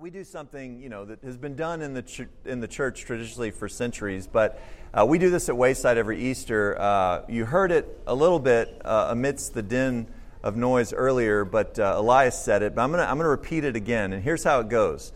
[0.00, 3.00] we do something you know that has been done in the ch- in the church
[3.00, 4.62] traditionally for centuries, but
[4.94, 6.80] uh, we do this at Wayside every Easter.
[6.80, 10.06] Uh, you heard it a little bit uh, amidst the din
[10.44, 12.76] of noise earlier, but uh, Elias said it.
[12.76, 15.12] But I'm gonna I'm gonna repeat it again, and here's how it goes.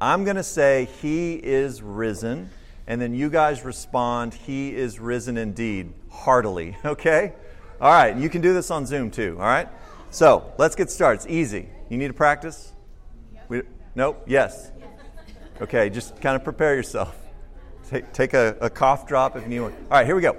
[0.00, 2.50] I'm gonna say He is risen,
[2.88, 6.76] and then you guys respond, He is risen indeed, heartily.
[6.84, 7.34] Okay.
[7.80, 8.16] All right.
[8.16, 9.36] You can do this on Zoom too.
[9.38, 9.68] All right.
[10.10, 11.22] So let's get started.
[11.22, 11.68] It's easy.
[11.88, 12.72] You need to practice.
[13.48, 13.62] We,
[13.96, 14.24] Nope?
[14.26, 14.72] Yes?
[15.60, 17.16] Okay, just kind of prepare yourself.
[17.88, 19.72] Take, take a, a cough drop if you need one.
[19.72, 20.36] All right, here we go.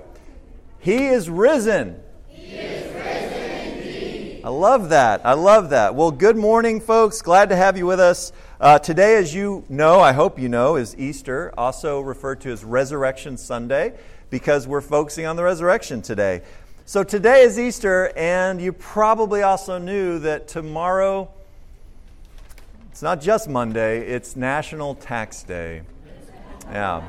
[0.80, 2.02] He is risen.
[2.28, 4.41] He is risen indeed.
[4.44, 5.26] I love that.
[5.26, 5.95] I love that.
[5.95, 7.22] Well, good morning, folks.
[7.22, 8.34] Glad to have you with us.
[8.59, 12.66] Uh, today, as you know, I hope you know, is Easter, also referred to as
[12.66, 13.94] Resurrection Sunday,
[14.30, 16.42] because we're focusing on the resurrection today.
[16.86, 21.31] So today is Easter, and you probably also knew that tomorrow
[22.95, 25.81] it's not just Monday, it's National Tax Day.
[26.72, 27.05] Yeah.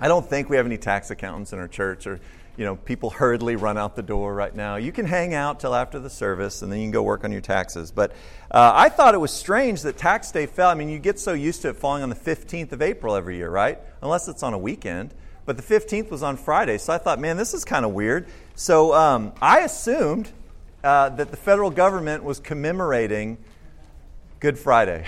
[0.00, 2.18] I don't think we have any tax accountants in our church or
[2.56, 4.76] you know, people hurriedly run out the door right now.
[4.76, 7.32] You can hang out till after the service and then you can go work on
[7.32, 7.90] your taxes.
[7.90, 8.12] But
[8.50, 10.70] uh, I thought it was strange that tax day fell.
[10.70, 13.36] I mean, you get so used to it falling on the 15th of April every
[13.36, 13.78] year, right?
[14.00, 15.12] Unless it's on a weekend.
[15.44, 16.78] But the 15th was on Friday.
[16.78, 18.26] So I thought, man, this is kind of weird.
[18.54, 20.30] So um, I assumed
[20.82, 23.36] uh, that the federal government was commemorating
[24.40, 25.04] Good Friday.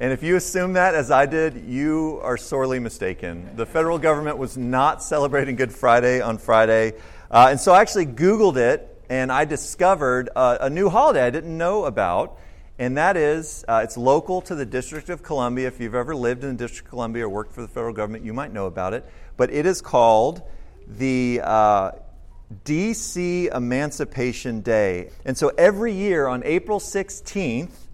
[0.00, 3.50] And if you assume that, as I did, you are sorely mistaken.
[3.56, 6.94] The federal government was not celebrating Good Friday on Friday.
[7.30, 11.28] Uh, and so I actually Googled it and I discovered uh, a new holiday I
[11.30, 12.38] didn't know about.
[12.78, 15.68] And that is, uh, it's local to the District of Columbia.
[15.68, 18.24] If you've ever lived in the District of Columbia or worked for the federal government,
[18.24, 19.04] you might know about it.
[19.36, 20.40] But it is called
[20.88, 21.90] the uh,
[22.64, 25.10] DC Emancipation Day.
[25.26, 27.85] And so every year on April 16th,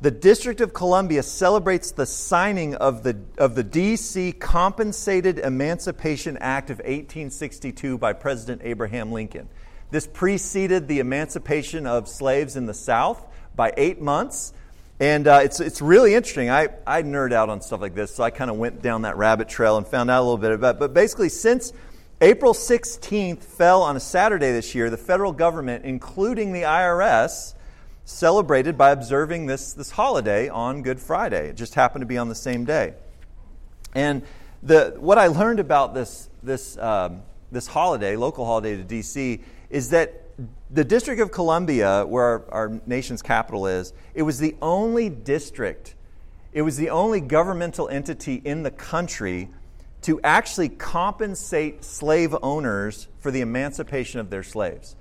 [0.00, 4.30] the District of Columbia celebrates the signing of the, of the D.C.
[4.32, 9.48] Compensated Emancipation Act of 1862 by President Abraham Lincoln.
[9.90, 14.52] This preceded the emancipation of slaves in the South by eight months.
[15.00, 16.48] And uh, it's, it's really interesting.
[16.48, 19.16] I, I nerd out on stuff like this, so I kind of went down that
[19.16, 20.78] rabbit trail and found out a little bit about it.
[20.78, 21.72] But basically, since
[22.20, 27.54] April 16th fell on a Saturday this year, the federal government, including the IRS,
[28.08, 31.50] celebrated by observing this, this holiday on Good Friday.
[31.50, 32.94] It just happened to be on the same day.
[33.94, 34.22] And
[34.62, 39.90] the, what I learned about this, this, um, this holiday, local holiday to D.C., is
[39.90, 40.24] that
[40.70, 45.94] the District of Columbia, where our, our nation's capital is, it was the only district,
[46.54, 49.50] it was the only governmental entity in the country
[50.02, 54.96] to actually compensate slave owners for the emancipation of their slaves.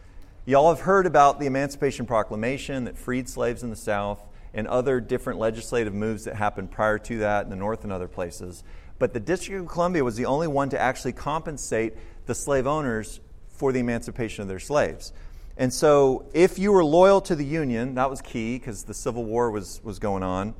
[0.48, 5.02] Y'all have heard about the Emancipation Proclamation that freed slaves in the South and other
[5.02, 8.64] different legislative moves that happened prior to that in the North and other places.
[8.98, 11.96] But the District of Columbia was the only one to actually compensate
[12.28, 13.20] the slave owners
[13.50, 15.12] for the emancipation of their slaves.
[15.58, 19.26] And so, if you were loyal to the Union, that was key because the Civil
[19.26, 20.56] War was, was going on.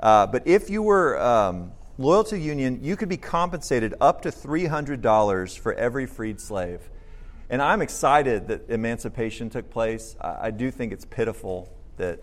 [0.00, 4.22] Uh, but if you were um, loyal to the Union, you could be compensated up
[4.22, 6.90] to $300 for every freed slave.
[7.50, 10.16] And I'm excited that emancipation took place.
[10.20, 12.20] I, I do think it's pitiful that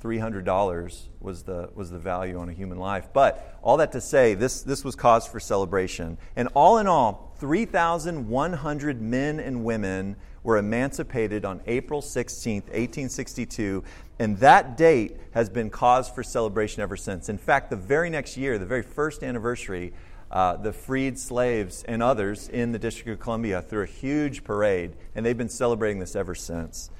[0.00, 3.08] $300 was the, was the value on a human life.
[3.12, 6.18] But all that to say, this, this was cause for celebration.
[6.36, 13.82] And all in all, 3,100 men and women were emancipated on April 16, 1862.
[14.18, 17.28] And that date has been cause for celebration ever since.
[17.28, 19.92] In fact, the very next year, the very first anniversary
[20.30, 24.92] uh, the freed slaves and others in the District of Columbia through a huge parade,
[25.14, 26.90] and they've been celebrating this ever since.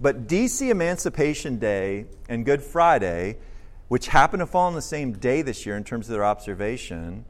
[0.00, 3.36] But DC Emancipation Day and Good Friday,
[3.88, 7.24] which happen to fall on the same day this year in terms of their observation,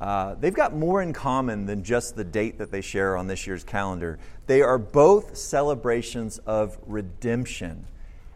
[0.00, 3.46] uh, they've got more in common than just the date that they share on this
[3.46, 4.18] year's calendar.
[4.46, 7.86] They are both celebrations of redemption.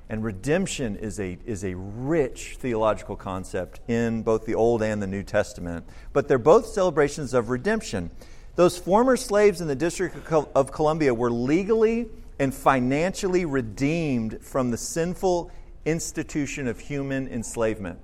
[0.09, 5.06] And redemption is a, is a rich theological concept in both the Old and the
[5.06, 5.86] New Testament.
[6.12, 8.10] But they're both celebrations of redemption.
[8.54, 12.06] Those former slaves in the District of Columbia were legally
[12.39, 15.51] and financially redeemed from the sinful
[15.84, 17.98] institution of human enslavement.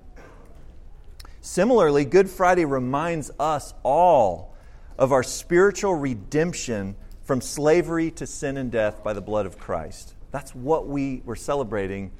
[1.40, 4.54] Similarly, Good Friday reminds us all
[4.98, 10.14] of our spiritual redemption from slavery to sin and death by the blood of Christ.
[10.30, 12.12] That's what we were celebrating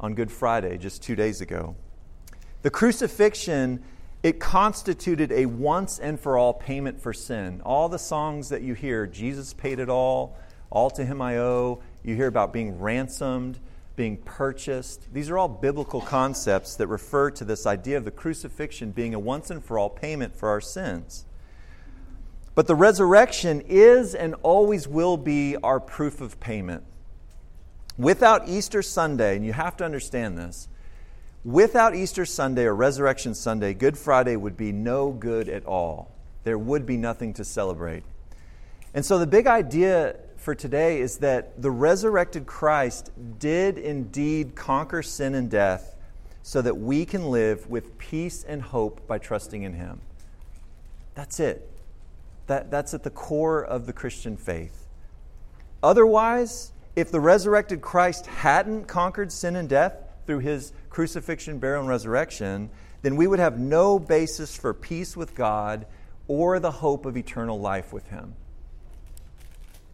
[0.00, 1.76] on Good Friday just two days ago.
[2.62, 3.82] The crucifixion,
[4.22, 7.60] it constituted a once and for all payment for sin.
[7.64, 10.36] All the songs that you hear, Jesus paid it all,
[10.70, 13.60] all to him I owe, you hear about being ransomed
[13.96, 15.12] being purchased.
[15.12, 19.18] These are all biblical concepts that refer to this idea of the crucifixion being a
[19.18, 21.24] once and for all payment for our sins.
[22.54, 26.84] But the resurrection is and always will be our proof of payment.
[27.96, 30.68] Without Easter Sunday, and you have to understand this,
[31.44, 36.10] without Easter Sunday or Resurrection Sunday, Good Friday would be no good at all.
[36.42, 38.02] There would be nothing to celebrate.
[38.94, 45.02] And so the big idea for today is that the resurrected Christ did indeed conquer
[45.02, 45.96] sin and death
[46.42, 50.00] so that we can live with peace and hope by trusting in Him.
[51.14, 51.70] That's it.
[52.46, 54.86] That, that's at the core of the Christian faith.
[55.82, 59.94] Otherwise, if the resurrected Christ hadn't conquered sin and death
[60.26, 62.70] through his crucifixion, burial, and resurrection,
[63.02, 65.86] then we would have no basis for peace with God
[66.26, 68.34] or the hope of eternal life with Him.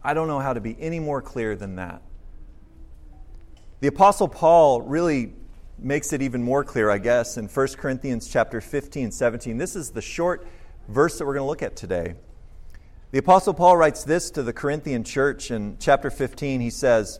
[0.03, 2.01] I don't know how to be any more clear than that.
[3.81, 5.33] The apostle Paul really
[5.77, 9.57] makes it even more clear, I guess, in 1 Corinthians chapter 15, 17.
[9.57, 10.47] This is the short
[10.87, 12.15] verse that we're going to look at today.
[13.11, 16.61] The apostle Paul writes this to the Corinthian church in chapter 15.
[16.61, 17.19] He says,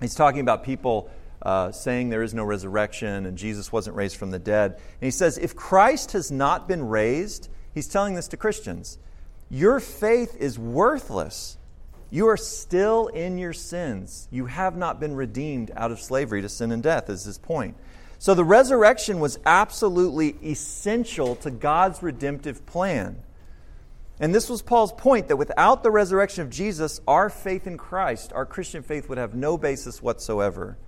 [0.00, 1.08] he's talking about people
[1.40, 4.72] uh, saying there is no resurrection and Jesus wasn't raised from the dead.
[4.72, 8.98] And he says, if Christ has not been raised, he's telling this to Christians,
[9.48, 11.58] your faith is worthless.
[12.10, 14.26] You are still in your sins.
[14.32, 17.76] You have not been redeemed out of slavery to sin and death, is his point.
[18.18, 23.22] So the resurrection was absolutely essential to God's redemptive plan.
[24.20, 28.32] And this was Paul's point that without the resurrection of Jesus, our faith in Christ,
[28.32, 30.78] our Christian faith, would have no basis whatsoever.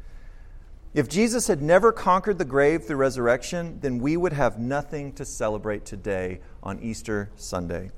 [0.94, 5.24] If Jesus had never conquered the grave through resurrection, then we would have nothing to
[5.24, 7.90] celebrate today on Easter Sunday.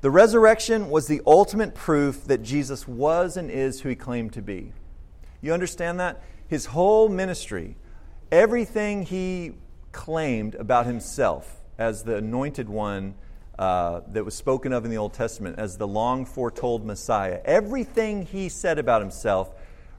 [0.00, 4.42] The resurrection was the ultimate proof that Jesus was and is who he claimed to
[4.42, 4.72] be.
[5.40, 6.22] You understand that?
[6.48, 7.76] His whole ministry,
[8.30, 9.52] everything he
[9.90, 13.14] claimed about himself as the anointed one
[13.58, 18.26] uh, that was spoken of in the Old Testament, as the long foretold Messiah, everything
[18.26, 19.50] he said about himself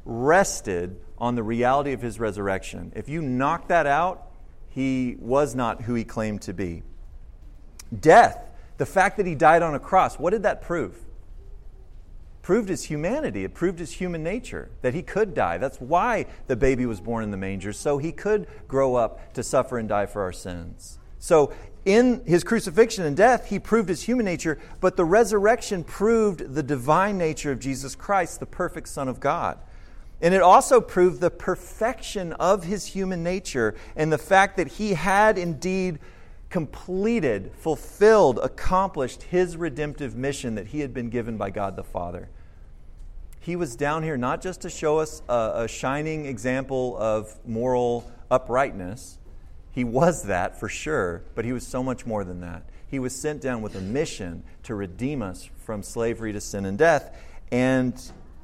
[0.05, 2.91] rested on the reality of his resurrection.
[2.95, 4.27] If you knock that out,
[4.69, 6.83] he was not who he claimed to be.
[7.97, 10.97] Death the fact that he died on a cross, what did that prove?
[12.41, 13.44] Proved his humanity.
[13.44, 15.57] It proved his human nature, that he could die.
[15.57, 19.44] That's why the baby was born in the manger, so he could grow up to
[19.44, 21.00] suffer and die for our sins.
[21.23, 21.53] So,
[21.85, 26.61] in his crucifixion and death, he proved his human nature, but the resurrection proved the
[26.61, 29.57] divine nature of Jesus Christ, the perfect Son of God.
[30.21, 34.95] And it also proved the perfection of his human nature and the fact that he
[34.95, 35.99] had indeed
[36.49, 42.27] completed, fulfilled, accomplished his redemptive mission that he had been given by God the Father.
[43.39, 48.11] He was down here not just to show us a, a shining example of moral
[48.29, 49.19] uprightness,
[49.73, 52.63] he was that for sure, but he was so much more than that.
[52.87, 56.77] He was sent down with a mission to redeem us from slavery to sin and
[56.77, 57.17] death.
[57.51, 57.99] And,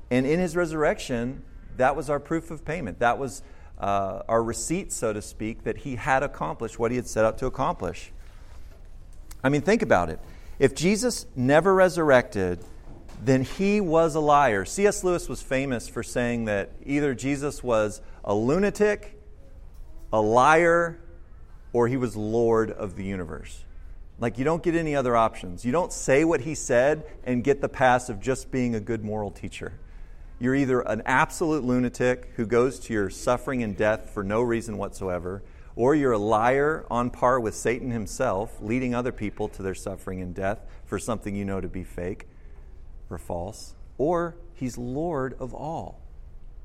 [0.10, 1.44] and in his resurrection,
[1.78, 2.98] that was our proof of payment.
[3.00, 3.44] That was
[3.78, 7.38] uh, our receipt, so to speak, that he had accomplished what he had set out
[7.38, 8.12] to accomplish.
[9.44, 10.20] I mean, think about it.
[10.58, 12.60] If Jesus never resurrected,
[13.24, 14.66] then he was a liar.
[14.66, 15.04] C.S.
[15.04, 19.16] Lewis was famous for saying that either Jesus was a lunatic,
[20.12, 21.00] a liar,
[21.74, 23.64] or he was Lord of the universe.
[24.20, 25.64] Like, you don't get any other options.
[25.64, 29.04] You don't say what he said and get the pass of just being a good
[29.04, 29.74] moral teacher.
[30.40, 34.78] You're either an absolute lunatic who goes to your suffering and death for no reason
[34.78, 35.42] whatsoever,
[35.76, 40.22] or you're a liar on par with Satan himself, leading other people to their suffering
[40.22, 42.28] and death for something you know to be fake
[43.10, 46.00] or false, or he's Lord of all.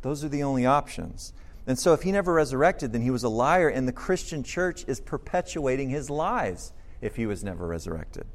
[0.03, 1.33] Those are the only options.
[1.67, 4.85] And so, if he never resurrected, then he was a liar, and the Christian church
[4.87, 8.27] is perpetuating his lies if he was never resurrected.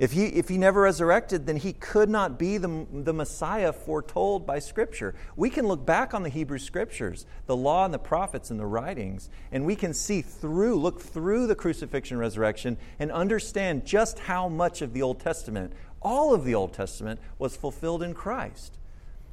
[0.00, 4.46] If he, if he never resurrected, then he could not be the, the Messiah foretold
[4.46, 5.14] by Scripture.
[5.36, 8.64] We can look back on the Hebrew Scriptures, the law and the prophets and the
[8.64, 14.48] writings, and we can see through, look through the crucifixion resurrection and understand just how
[14.48, 18.78] much of the Old Testament, all of the Old Testament, was fulfilled in Christ.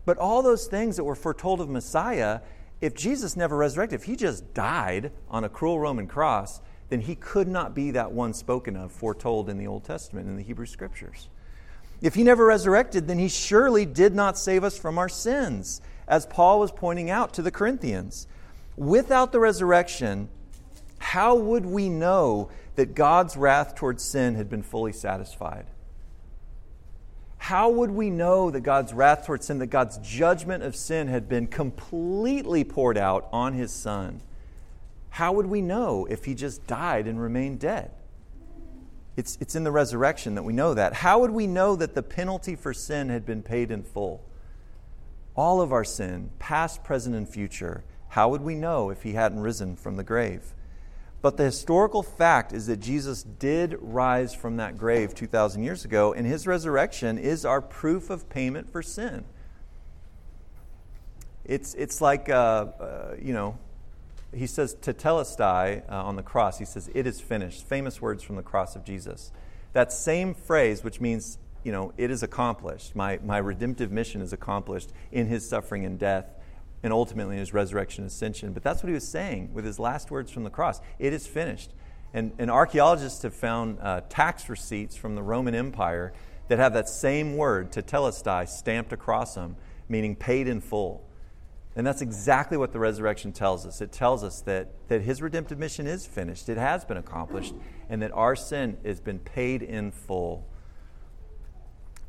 [0.03, 2.41] But all those things that were foretold of Messiah,
[2.81, 7.15] if Jesus never resurrected, if he just died on a cruel Roman cross, then he
[7.15, 10.65] could not be that one spoken of, foretold in the Old Testament, in the Hebrew
[10.65, 11.29] Scriptures.
[12.01, 16.25] If he never resurrected, then he surely did not save us from our sins, as
[16.27, 18.27] Paul was pointing out to the Corinthians.
[18.77, 20.29] Without the resurrection,
[20.99, 25.65] how would we know that God's wrath towards sin had been fully satisfied?
[27.47, 31.29] How would we know that God's wrath towards sin, that God's judgment of sin had
[31.29, 34.21] been completely poured out on his son?
[35.11, 37.91] How would we know if he just died and remained dead?
[39.15, 40.91] It's, it's in the resurrection that we know that.
[40.91, 44.25] How would we know that the penalty for sin had been paid in full?
[45.33, 49.39] All of our sin, past, present, and future, how would we know if he hadn't
[49.39, 50.53] risen from the grave?
[51.21, 56.13] But the historical fact is that Jesus did rise from that grave 2,000 years ago,
[56.13, 59.25] and his resurrection is our proof of payment for sin.
[61.43, 62.33] It's, it's like, uh,
[62.79, 63.57] uh, you know,
[64.33, 67.63] he says tetelestai uh, on the cross, he says, it is finished.
[67.65, 69.31] Famous words from the cross of Jesus.
[69.73, 72.95] That same phrase, which means, you know, it is accomplished.
[72.95, 76.25] My, my redemptive mission is accomplished in his suffering and death
[76.83, 78.53] and ultimately his resurrection and ascension.
[78.53, 81.25] But that's what he was saying with his last words from the cross it is
[81.25, 81.71] finished.
[82.13, 86.13] And, and archaeologists have found uh, tax receipts from the Roman Empire
[86.47, 89.57] that have that same word, tetelestai, stamped across them,
[89.89, 91.03] meaning paid in full.
[91.75, 93.81] And that's exactly what the resurrection tells us.
[93.81, 97.53] It tells us that, that his redemptive mission is finished, it has been accomplished,
[97.89, 100.47] and that our sin has been paid in full.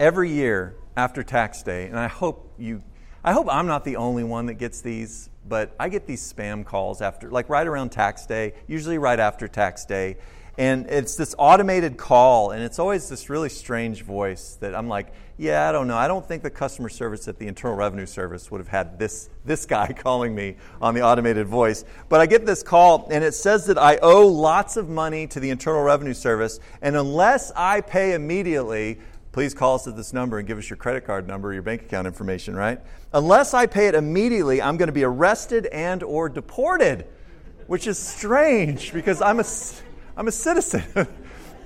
[0.00, 2.82] Every year after tax day, and I hope you
[3.28, 6.64] I hope I'm not the only one that gets these, but I get these spam
[6.64, 10.16] calls after, like right around tax day, usually right after tax day.
[10.56, 15.12] And it's this automated call, and it's always this really strange voice that I'm like,
[15.36, 15.98] yeah, I don't know.
[15.98, 19.28] I don't think the customer service at the Internal Revenue Service would have had this,
[19.44, 21.84] this guy calling me on the automated voice.
[22.08, 25.38] But I get this call, and it says that I owe lots of money to
[25.38, 29.00] the Internal Revenue Service, and unless I pay immediately,
[29.32, 31.82] please call us at this number and give us your credit card number, your bank
[31.82, 32.80] account information, right?
[33.12, 37.06] Unless I pay it immediately, I'm going to be arrested and or deported,
[37.66, 39.44] which is strange because I'm a,
[40.16, 41.06] I'm a citizen.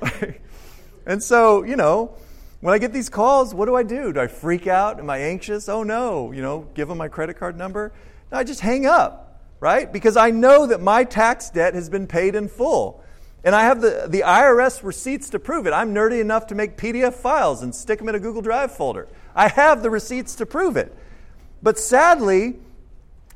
[1.06, 2.16] and so, you know,
[2.60, 4.12] when I get these calls, what do I do?
[4.12, 5.00] Do I freak out?
[5.00, 5.68] Am I anxious?
[5.68, 7.92] Oh no, you know, give them my credit card number?
[8.30, 9.92] No, I just hang up, right?
[9.92, 13.01] Because I know that my tax debt has been paid in full.
[13.44, 15.72] And I have the, the IRS receipts to prove it.
[15.72, 19.08] I'm nerdy enough to make PDF files and stick them in a Google Drive folder.
[19.34, 20.94] I have the receipts to prove it.
[21.62, 22.56] But sadly,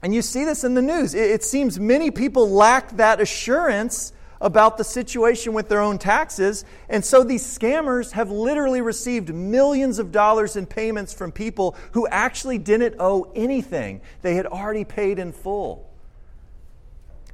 [0.02, 4.12] and you see this in the news, it, it seems many people lack that assurance
[4.40, 6.64] about the situation with their own taxes.
[6.88, 12.06] And so these scammers have literally received millions of dollars in payments from people who
[12.08, 15.90] actually didn't owe anything, they had already paid in full.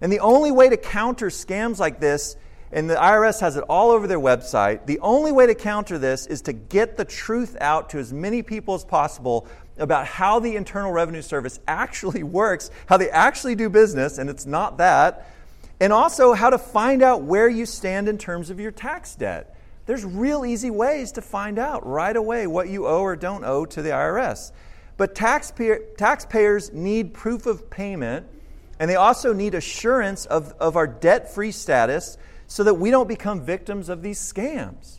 [0.00, 2.36] And the only way to counter scams like this
[2.72, 4.86] and the IRS has it all over their website.
[4.86, 8.42] The only way to counter this is to get the truth out to as many
[8.42, 13.68] people as possible about how the Internal Revenue Service actually works, how they actually do
[13.68, 15.28] business, and it's not that,
[15.80, 19.54] and also how to find out where you stand in terms of your tax debt.
[19.84, 23.66] There's real easy ways to find out right away what you owe or don't owe
[23.66, 24.52] to the IRS.
[24.96, 28.26] But taxpayer, taxpayers need proof of payment,
[28.78, 32.16] and they also need assurance of, of our debt free status
[32.52, 34.98] so that we don't become victims of these scams.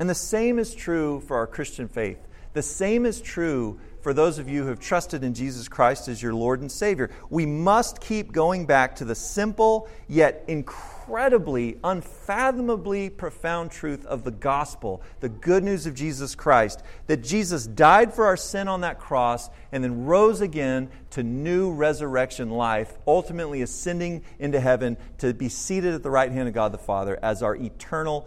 [0.00, 2.18] And the same is true for our Christian faith.
[2.58, 6.20] The same is true for those of you who have trusted in Jesus Christ as
[6.20, 7.08] your Lord and Savior.
[7.30, 14.32] We must keep going back to the simple yet incredibly, unfathomably profound truth of the
[14.32, 18.98] gospel, the good news of Jesus Christ, that Jesus died for our sin on that
[18.98, 25.48] cross and then rose again to new resurrection life, ultimately ascending into heaven to be
[25.48, 28.26] seated at the right hand of God the Father as our eternal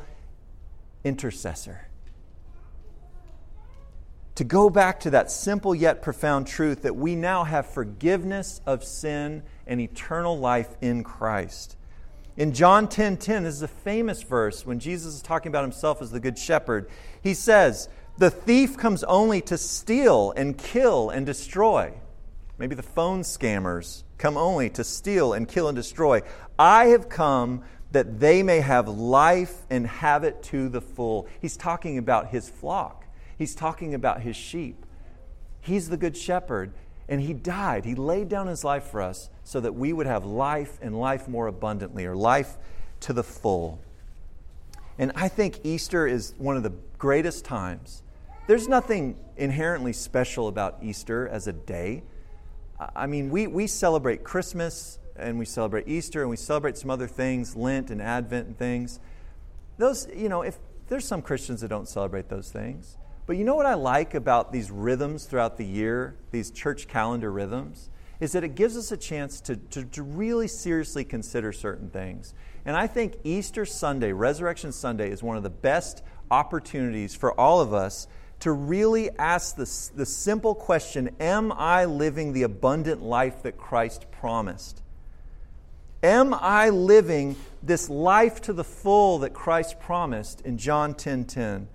[1.04, 1.88] intercessor
[4.36, 8.84] to go back to that simple yet profound truth that we now have forgiveness of
[8.84, 11.76] sin and eternal life in Christ.
[12.38, 15.64] In John 10:10, 10, 10, this is a famous verse when Jesus is talking about
[15.64, 16.90] himself as the good shepherd.
[17.22, 21.94] He says, "The thief comes only to steal and kill and destroy."
[22.58, 26.22] Maybe the phone scammers come only to steal and kill and destroy.
[26.58, 31.28] I have come that they may have life and have it to the full.
[31.42, 33.01] He's talking about his flock.
[33.42, 34.86] He's talking about his sheep.
[35.62, 36.74] He's the good shepherd,
[37.10, 37.86] and he died.
[37.86, 41.28] He laid down his life for us so that we would have life and life
[41.28, 42.60] more abundantly, or life
[43.00, 43.82] to the full.
[45.00, 48.04] And I think Easter is one of the greatest times.
[48.46, 52.04] There's nothing inherently special about Easter as a day.
[52.96, 57.08] I mean, we, we celebrate Christmas and we celebrate Easter and we celebrate some other
[57.08, 59.00] things, Lent and Advent and things.
[59.80, 62.98] Those, you know, if there's some Christians that don't celebrate those things.
[63.26, 67.32] But you know what I like about these rhythms throughout the year, these church calendar
[67.32, 67.90] rhythms?
[68.20, 72.36] Is that it gives us a chance to, to, to, really seriously consider certain things.
[72.66, 77.62] And I think Easter Sunday, Resurrection Sunday, is one of the best opportunities for all
[77.62, 78.08] of us
[78.42, 84.06] to really ask the, the simple question Am I living the abundant life that Christ
[84.12, 84.82] promised?
[86.04, 90.96] Am I living this life to the full that Christ promised in John 10:10?
[90.98, 91.68] 10, 10?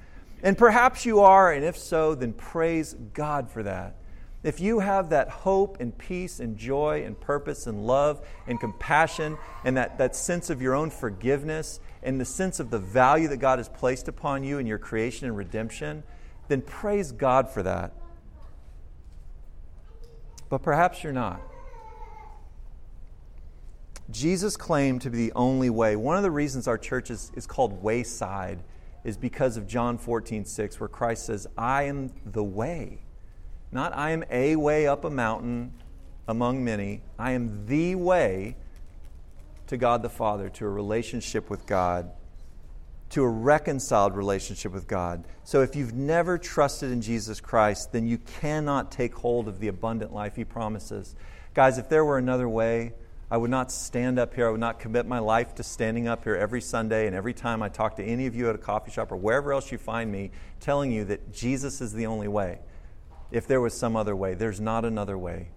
[0.42, 3.96] And perhaps you are, and if so, then praise God for that.
[4.42, 9.38] If you have that hope and peace and joy and purpose and love and compassion
[9.64, 13.38] and that, that sense of your own forgiveness and the sense of the value that
[13.38, 16.04] God has placed upon you in your creation and redemption,
[16.46, 17.92] then praise God for that.
[20.48, 21.40] But perhaps you're not.
[24.10, 25.96] Jesus claimed to be the only way.
[25.96, 28.60] One of the reasons our church is, is called Wayside
[29.06, 32.98] is because of John 14, 6, where Christ says, I am the way.
[33.70, 35.74] Not I am a way up a mountain
[36.26, 37.02] among many.
[37.16, 38.56] I am the way
[39.68, 42.10] to God the Father, to a relationship with God,
[43.10, 45.22] to a reconciled relationship with God.
[45.44, 49.68] So if you've never trusted in Jesus Christ, then you cannot take hold of the
[49.68, 51.14] abundant life He promises.
[51.54, 52.92] Guys, if there were another way,
[53.30, 54.46] I would not stand up here.
[54.46, 57.60] I would not commit my life to standing up here every Sunday and every time
[57.60, 60.12] I talk to any of you at a coffee shop or wherever else you find
[60.12, 60.30] me,
[60.60, 62.60] telling you that Jesus is the only way.
[63.32, 65.48] If there was some other way, there's not another way.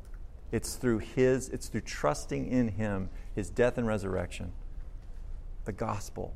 [0.51, 4.51] It's through His, it's through trusting in Him, His death and resurrection,
[5.65, 6.33] the gospel.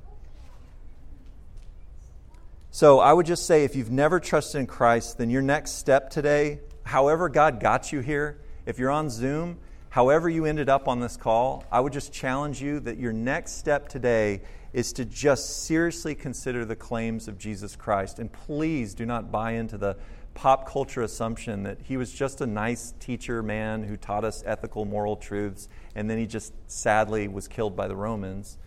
[2.70, 6.12] So I would just say if you've never trusted in Christ, then your next step
[6.12, 9.58] today, however God got you here, if you're on Zoom,
[9.94, 13.60] however you ended up on this call, I would just challenge you that your next
[13.60, 14.42] step today
[14.74, 18.18] is to just seriously consider the claims of Jesus Christ.
[18.18, 19.96] And please do not buy into the
[20.34, 24.84] pop culture assumption that he was just a nice teacher man who taught us ethical,
[24.84, 28.58] moral truths, and then he just sadly was killed by the Romans.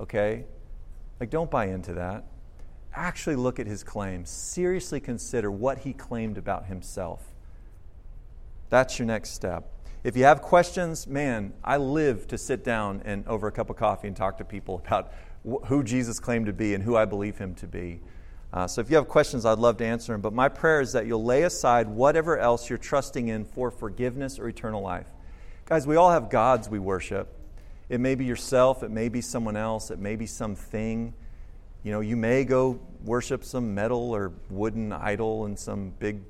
[0.00, 0.46] Okay?
[1.20, 2.24] Like, don't buy into that.
[2.94, 4.30] Actually, look at his claims.
[4.30, 7.22] Seriously consider what he claimed about himself.
[8.70, 9.70] That's your next step.
[10.02, 13.76] If you have questions, man, I live to sit down and over a cup of
[13.76, 15.12] coffee and talk to people about
[15.46, 18.00] wh- who Jesus claimed to be and who I believe him to be.
[18.50, 20.22] Uh, so if you have questions, I'd love to answer them.
[20.22, 24.38] But my prayer is that you'll lay aside whatever else you're trusting in for forgiveness
[24.38, 25.06] or eternal life.
[25.66, 27.28] Guys, we all have gods we worship.
[27.90, 31.12] It may be yourself, it may be someone else, it may be something.
[31.82, 36.22] You know, you may go worship some metal or wooden idol in some big,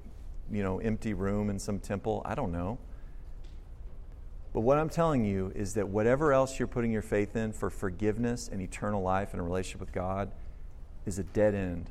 [0.50, 2.22] you know, empty room in some temple.
[2.24, 2.78] I don't know.
[4.52, 7.70] But what I'm telling you is that whatever else you're putting your faith in for
[7.70, 10.32] forgiveness and eternal life and a relationship with God
[11.06, 11.88] is a dead end.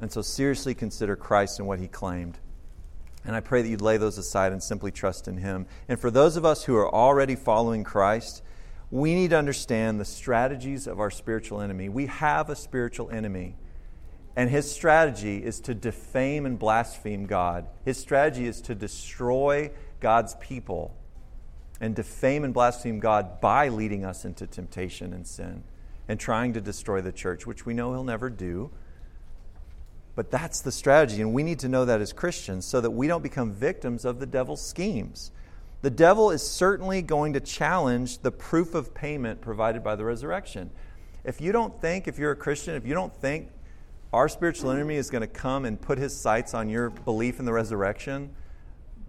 [0.00, 2.38] And so seriously consider Christ and what he claimed.
[3.24, 5.66] And I pray that you'd lay those aside and simply trust in him.
[5.88, 8.42] And for those of us who are already following Christ,
[8.90, 11.88] we need to understand the strategies of our spiritual enemy.
[11.88, 13.54] We have a spiritual enemy.
[14.34, 17.66] And his strategy is to defame and blaspheme God.
[17.84, 19.70] His strategy is to destroy
[20.02, 20.94] God's people
[21.80, 25.62] and defame and blaspheme God by leading us into temptation and sin
[26.08, 28.70] and trying to destroy the church, which we know he'll never do.
[30.14, 33.06] But that's the strategy, and we need to know that as Christians so that we
[33.06, 35.30] don't become victims of the devil's schemes.
[35.80, 40.70] The devil is certainly going to challenge the proof of payment provided by the resurrection.
[41.24, 43.48] If you don't think, if you're a Christian, if you don't think
[44.12, 47.46] our spiritual enemy is going to come and put his sights on your belief in
[47.46, 48.34] the resurrection,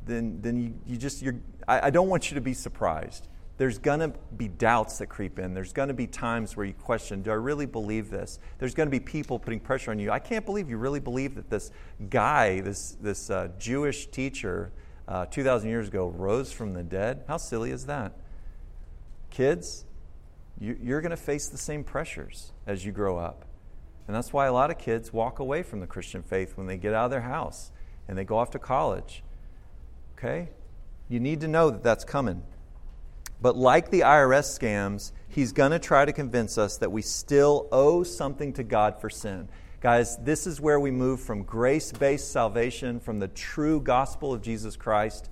[0.06, 1.36] then, then you, you just, you're,
[1.68, 3.28] I, I don't want you to be surprised.
[3.58, 5.54] There's going to be doubts that creep in.
[5.54, 8.40] There's going to be times where you question, do I really believe this?
[8.58, 10.12] There's going to be people putting pressure on you.
[10.12, 11.72] I can't believe you really believe that this
[12.10, 14.72] guy, this, this uh, Jewish teacher,
[15.08, 17.26] uh, 2,000 years ago, rose from the dead.
[17.28, 18.14] How silly is that?
[19.30, 19.86] Kids,
[20.60, 23.46] you, you're going to face the same pressures as you grow up.
[24.08, 26.78] And that's why a lot of kids walk away from the Christian faith when they
[26.78, 27.72] get out of their house
[28.08, 29.24] and they go off to college
[30.24, 30.50] Okay?
[31.10, 32.44] You need to know that that's coming.
[33.42, 37.68] But like the IRS scams, he's going to try to convince us that we still
[37.74, 39.50] owe something to God for sin.
[39.82, 44.42] Guys, this is where we move from grace based salvation, from the true gospel of
[44.42, 45.30] Jesus Christ,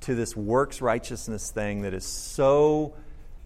[0.00, 2.94] to this works righteousness thing that is so,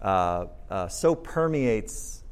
[0.01, 2.23] uh, uh, so permeates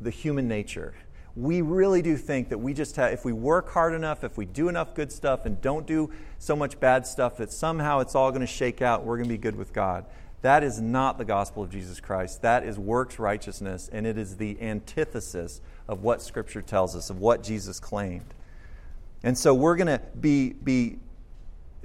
[0.00, 0.94] the human nature
[1.36, 4.46] we really do think that we just have, if we work hard enough, if we
[4.46, 8.30] do enough good stuff and don't do so much bad stuff, that somehow it's all
[8.30, 9.04] going to shake out.
[9.04, 10.04] We're going to be good with God.
[10.42, 12.42] That is not the gospel of Jesus Christ.
[12.42, 17.18] That is works righteousness, and it is the antithesis of what Scripture tells us, of
[17.18, 18.34] what Jesus claimed.
[19.22, 20.98] And so we're going to be, be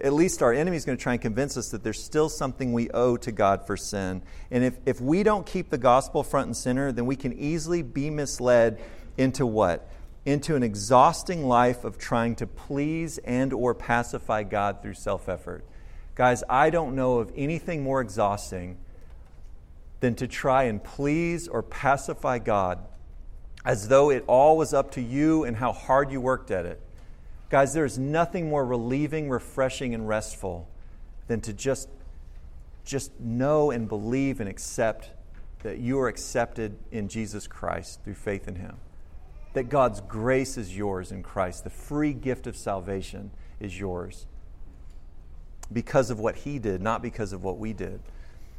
[0.03, 2.73] at least our enemy is going to try and convince us that there's still something
[2.73, 4.21] we owe to God for sin.
[4.51, 7.81] And if, if we don't keep the gospel front and center, then we can easily
[7.81, 8.79] be misled
[9.19, 9.87] into what?
[10.25, 15.63] into an exhausting life of trying to please and or pacify God through self-effort.
[16.15, 18.77] Guys, I don't know of anything more exhausting
[20.01, 22.79] than to try and please or pacify God
[23.65, 26.81] as though it all was up to you and how hard you worked at it.
[27.49, 30.67] Guys, there's nothing more relieving, refreshing, and restful
[31.27, 31.89] than to just,
[32.85, 35.09] just know and believe and accept
[35.63, 38.77] that you are accepted in Jesus Christ through faith in Him
[39.53, 41.63] that God's grace is yours in Christ.
[41.63, 44.25] The free gift of salvation is yours
[45.71, 47.99] because of what He did, not because of what we did.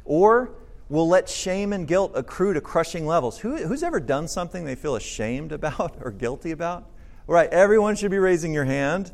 [0.05, 0.51] Or
[0.89, 3.39] we'll let shame and guilt accrue to crushing levels.
[3.39, 6.87] Who, who's ever done something they feel ashamed about or guilty about?
[7.27, 9.13] Right, everyone should be raising your hand.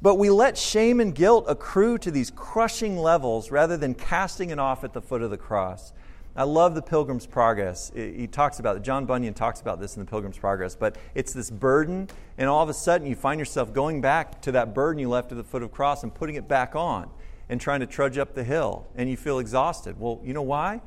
[0.00, 4.58] But we let shame and guilt accrue to these crushing levels rather than casting it
[4.58, 5.92] off at the foot of the cross.
[6.36, 7.92] I love the Pilgrim's Progress.
[7.94, 8.82] He talks about it.
[8.82, 12.62] John Bunyan talks about this in the Pilgrim's Progress, but it's this burden, and all
[12.62, 15.44] of a sudden you find yourself going back to that burden you left at the
[15.44, 17.08] foot of the cross and putting it back on
[17.48, 20.00] and trying to trudge up the hill, and you feel exhausted.
[20.00, 20.80] Well, you know why?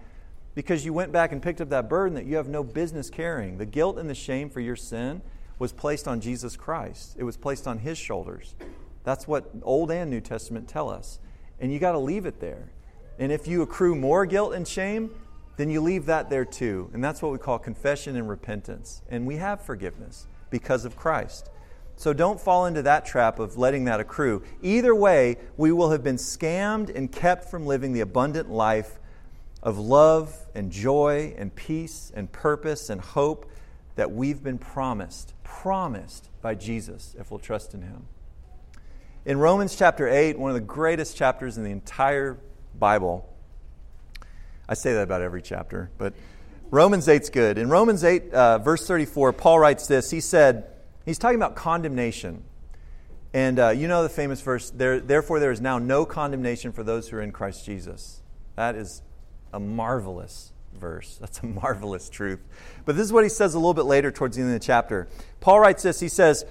[0.53, 3.57] Because you went back and picked up that burden that you have no business carrying.
[3.57, 5.21] The guilt and the shame for your sin
[5.59, 8.53] was placed on Jesus Christ, it was placed on His shoulders.
[9.05, 11.19] That's what Old and New Testament tell us.
[11.61, 12.69] And you got to leave it there.
[13.17, 15.09] And if you accrue more guilt and shame,
[15.57, 16.89] then you leave that there too.
[16.93, 19.01] And that's what we call confession and repentance.
[19.09, 21.49] And we have forgiveness because of Christ.
[21.95, 24.43] So don't fall into that trap of letting that accrue.
[24.61, 28.99] Either way, we will have been scammed and kept from living the abundant life
[29.63, 33.49] of love and joy and peace and purpose and hope
[33.95, 38.05] that we've been promised, promised by Jesus if we'll trust in Him.
[39.25, 42.37] In Romans chapter 8, one of the greatest chapters in the entire
[42.77, 43.27] Bible,
[44.69, 46.13] I say that about every chapter, but
[46.69, 47.57] Romans 8's good.
[47.57, 50.11] In Romans 8, uh, verse 34, Paul writes this.
[50.11, 50.65] He said,
[51.05, 52.43] he's talking about condemnation.
[53.33, 56.83] And uh, you know the famous verse, there, therefore there is now no condemnation for
[56.83, 58.21] those who are in Christ Jesus.
[58.55, 59.01] That is
[59.53, 61.17] a marvelous verse.
[61.21, 62.39] That's a marvelous truth.
[62.85, 64.65] But this is what he says a little bit later towards the end of the
[64.65, 65.07] chapter.
[65.39, 66.45] Paul writes this He says,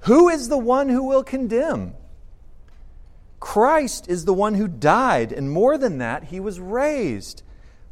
[0.00, 1.94] Who is the one who will condemn?
[3.38, 7.42] Christ is the one who died, and more than that, he was raised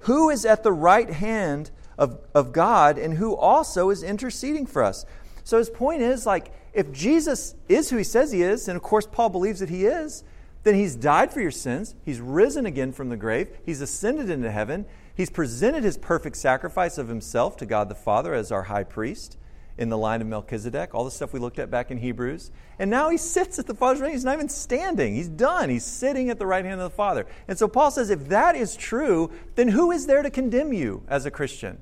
[0.01, 4.83] who is at the right hand of, of God and who also is interceding for
[4.83, 5.05] us.
[5.45, 8.83] So his point is like, if Jesus is who he says he is, and of
[8.83, 10.23] course Paul believes that he is,
[10.63, 14.51] then he's died for your sins, he's risen again from the grave, he's ascended into
[14.51, 18.85] heaven, he's presented his perfect sacrifice of himself to God the Father as our high
[18.85, 19.39] priest
[19.79, 22.51] in the line of Melchizedek, all the stuff we looked at back in Hebrews.
[22.81, 24.17] And now he sits at the Father's right hand.
[24.17, 25.15] He's not even standing.
[25.15, 25.71] He's done.
[25.71, 27.27] He's sitting at the right hand of the Father.
[27.47, 31.05] And so Paul says, if that is true, then who is there to condemn you
[31.09, 31.81] as a Christian?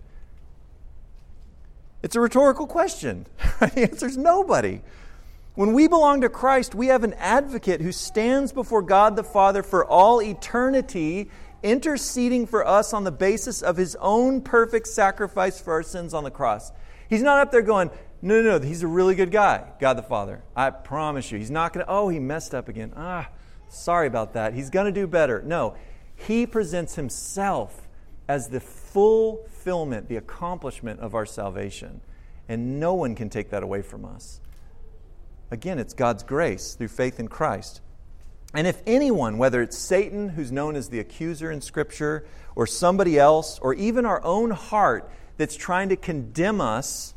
[2.02, 3.26] It's a rhetorical question.
[3.60, 4.82] the answer is nobody.
[5.54, 9.62] When we belong to Christ, we have an advocate who stands before God the Father
[9.62, 11.30] for all eternity,
[11.62, 16.24] interceding for us on the basis of his own perfect sacrifice for our sins on
[16.24, 16.72] the cross.
[17.08, 17.90] He's not up there going,
[18.22, 20.42] no, no, no, he's a really good guy, God the Father.
[20.54, 21.38] I promise you.
[21.38, 22.92] He's not going to, oh, he messed up again.
[22.96, 23.28] Ah,
[23.68, 24.54] sorry about that.
[24.54, 25.42] He's going to do better.
[25.42, 25.76] No,
[26.14, 27.88] he presents himself
[28.28, 32.00] as the fulfillment, the accomplishment of our salvation.
[32.48, 34.40] And no one can take that away from us.
[35.50, 37.80] Again, it's God's grace through faith in Christ.
[38.54, 43.18] And if anyone, whether it's Satan, who's known as the accuser in Scripture, or somebody
[43.18, 47.14] else, or even our own heart, that's trying to condemn us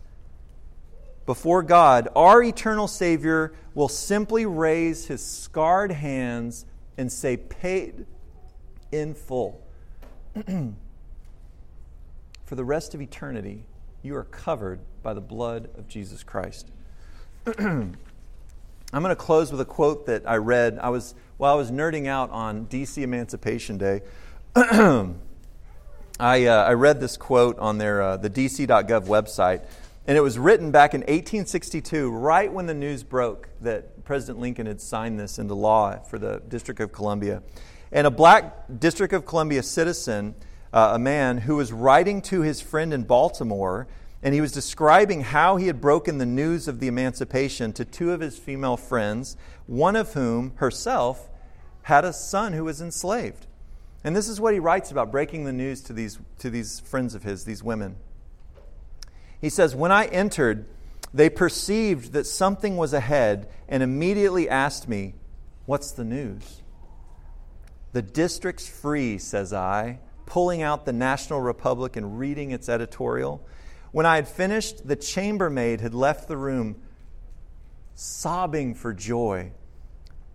[1.26, 6.66] before God, our eternal Savior will simply raise his scarred hands
[6.98, 8.08] and say, Paid
[8.92, 9.62] in full.
[12.46, 13.66] For the rest of eternity,
[14.02, 16.72] you are covered by the blood of Jesus Christ.
[17.60, 17.96] I'm
[18.92, 20.80] going to close with a quote that I read.
[20.82, 24.02] I was while I was nerding out on DC Emancipation Day.
[26.20, 29.64] I, uh, I read this quote on their, uh, the dc.gov website,
[30.06, 34.66] and it was written back in 1862, right when the news broke that President Lincoln
[34.66, 37.42] had signed this into law for the District of Columbia.
[37.94, 40.36] And a black District of Columbia citizen,
[40.74, 43.88] uh, a man who was writing to his friend in Baltimore,
[44.22, 48.12] and he was describing how he had broken the news of the emancipation to two
[48.12, 51.30] of his female friends, one of whom, herself,
[51.84, 53.46] had a son who was enslaved.
[54.04, 57.16] And this is what he writes about breaking the news to these, to these friends
[57.16, 57.98] of his, these women.
[59.42, 60.66] He says, When I entered,
[61.14, 65.16] they perceived that something was ahead and immediately asked me,
[65.66, 66.62] What's the news?
[67.92, 73.46] The district's free, says I, pulling out the National Republic and reading its editorial.
[73.92, 76.80] When I had finished, the chambermaid had left the room,
[77.96, 79.52] sobbing for joy.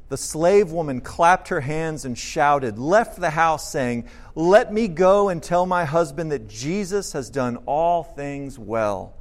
[0.08, 5.28] The slave woman clapped her hands and shouted, left the house, saying, Let me go
[5.28, 9.14] and tell my husband that Jesus has done all things well.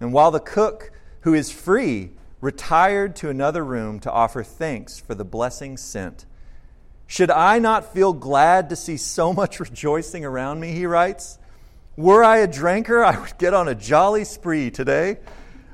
[0.00, 5.14] And while the cook, who is free, retired to another room to offer thanks for
[5.14, 6.26] the blessing sent.
[7.06, 10.72] Should I not feel glad to see so much rejoicing around me?
[10.72, 11.38] He writes.
[11.96, 15.16] Were I a drinker, I would get on a jolly spree today.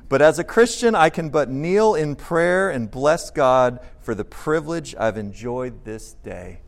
[0.08, 4.24] But as a Christian, I can but kneel in prayer and bless God for the
[4.24, 6.60] privilege I've enjoyed this day.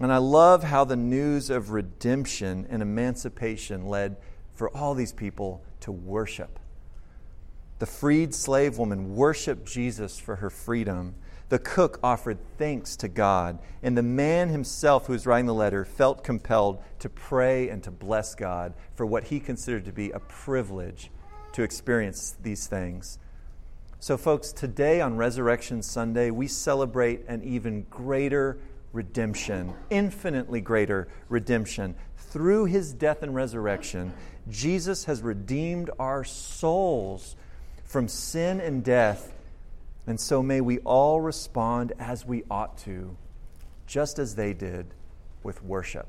[0.00, 4.16] And I love how the news of redemption and emancipation led
[4.54, 6.58] for all these people to worship.
[7.78, 11.14] The freed slave woman worshiped Jesus for her freedom.
[11.48, 13.58] The cook offered thanks to God.
[13.82, 17.90] And the man himself who was writing the letter felt compelled to pray and to
[17.90, 21.10] bless God for what he considered to be a privilege
[21.52, 23.18] to experience these things.
[24.02, 28.58] So, folks, today on Resurrection Sunday, we celebrate an even greater
[28.92, 31.94] redemption, infinitely greater redemption.
[32.16, 34.12] Through his death and resurrection,
[34.50, 37.36] Jesus has redeemed our souls
[37.84, 39.32] from sin and death.
[40.08, 43.16] And so may we all respond as we ought to,
[43.86, 44.86] just as they did
[45.44, 46.08] with worship.